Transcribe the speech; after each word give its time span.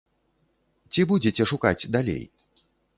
Ці 0.97 1.05
будзеце 1.13 1.43
шукаць 1.55 1.77
далей? 2.01 2.23